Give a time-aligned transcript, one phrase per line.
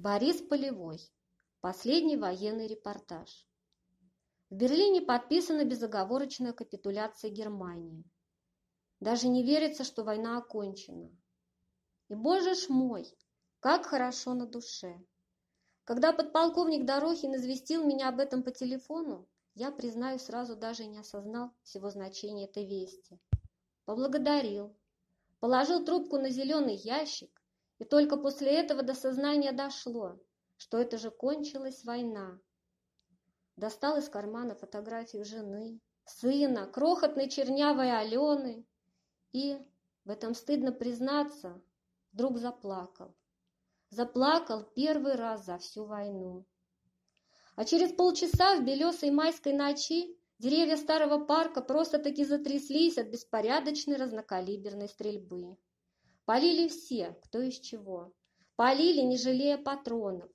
[0.00, 1.00] Борис Полевой.
[1.60, 3.48] Последний военный репортаж.
[4.48, 8.04] В Берлине подписана безоговорочная капитуляция Германии.
[9.00, 11.10] Даже не верится, что война окончена.
[12.08, 13.12] И, боже ж мой,
[13.58, 15.04] как хорошо на душе.
[15.82, 21.50] Когда подполковник Дорохин известил меня об этом по телефону, я, признаю, сразу даже не осознал
[21.64, 23.18] всего значения этой вести.
[23.84, 24.76] Поблагодарил,
[25.40, 27.37] положил трубку на зеленый ящик
[27.78, 30.18] и только после этого до сознания дошло,
[30.56, 32.38] что это же кончилась война.
[33.56, 38.64] Достал из кармана фотографию жены, сына, крохотной чернявой Алены
[39.32, 39.58] и,
[40.04, 41.60] в этом стыдно признаться,
[42.12, 43.14] вдруг заплакал.
[43.90, 46.44] Заплакал первый раз за всю войну.
[47.56, 54.88] А через полчаса в белесой майской ночи деревья старого парка просто-таки затряслись от беспорядочной разнокалиберной
[54.88, 55.56] стрельбы.
[56.28, 58.12] Полили все, кто из чего.
[58.54, 60.30] Полили, не жалея патронов.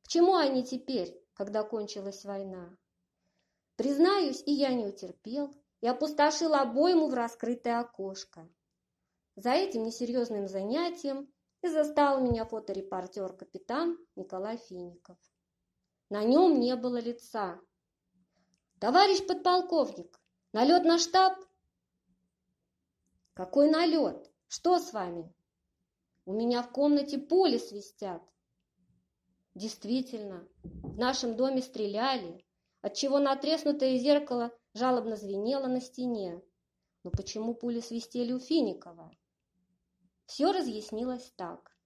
[0.00, 2.74] К чему они теперь, когда кончилась война?
[3.76, 8.48] Признаюсь, и я не утерпел и опустошил обойму в раскрытое окошко.
[9.36, 15.18] За этим несерьезным занятием и застал меня фоторепортер-капитан Николай Фиников.
[16.08, 17.60] На нем не было лица.
[18.80, 20.18] «Товарищ подполковник,
[20.54, 21.34] налет на штаб?»
[23.34, 24.27] «Какой налет?
[24.50, 25.30] Что с вами?
[26.24, 28.22] У меня в комнате пули свистят.
[29.54, 32.46] Действительно, в нашем доме стреляли,
[32.80, 36.40] отчего натреснутое зеркало жалобно звенело на стене.
[37.04, 39.14] Но почему пули свистели у Финикова?
[40.24, 41.76] Все разъяснилось так.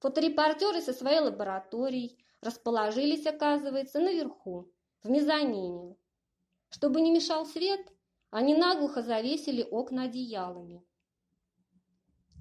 [0.00, 4.70] Фоторепортеры со своей лабораторией расположились, оказывается, наверху,
[5.02, 5.96] в мезонине.
[6.68, 7.90] Чтобы не мешал свет,
[8.28, 10.84] они наглухо завесили окна одеялами.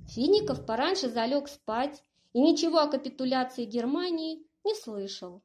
[0.09, 5.43] Фиников пораньше залег спать и ничего о капитуляции Германии не слышал.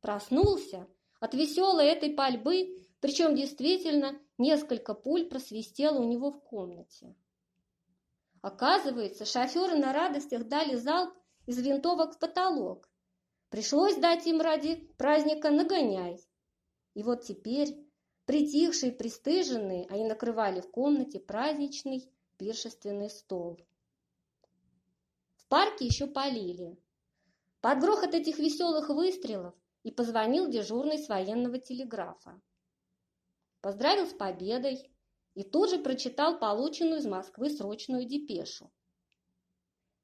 [0.00, 0.86] Проснулся
[1.20, 7.14] от веселой этой пальбы, причем действительно несколько пуль просвистело у него в комнате.
[8.40, 11.12] Оказывается, шоферы на радостях дали залп
[11.46, 12.88] из винтовок в потолок.
[13.50, 16.18] Пришлось дать им ради праздника нагоняй.
[16.94, 17.76] И вот теперь,
[18.24, 23.58] притихшие, пристыженные, они накрывали в комнате праздничный пиршественный стол.
[25.36, 26.78] В парке еще полили.
[27.60, 32.40] Под грохот этих веселых выстрелов и позвонил дежурный с военного телеграфа.
[33.60, 34.90] Поздравил с победой
[35.34, 38.70] и тут же прочитал полученную из Москвы срочную депешу.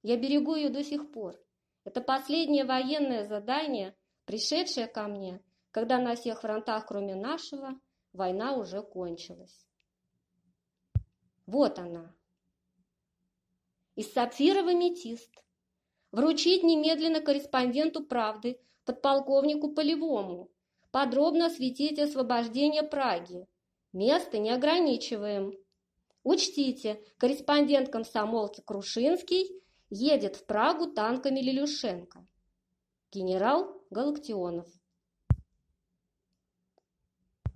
[0.03, 1.39] Я берегу ее до сих пор.
[1.85, 7.79] Это последнее военное задание, пришедшее ко мне, когда на всех фронтах, кроме нашего,
[8.13, 9.67] война уже кончилась.
[11.47, 12.15] Вот она,
[14.01, 15.31] из сапфировый метист.
[16.11, 20.51] Вручить немедленно корреспонденту «Правды» подполковнику Полевому.
[20.91, 23.47] Подробно осветить освобождение Праги.
[23.93, 25.53] Место не ограничиваем.
[26.23, 32.27] Учтите, корреспондент комсомолки Крушинский едет в Прагу танками Лилюшенко.
[33.13, 34.67] Генерал Галактионов.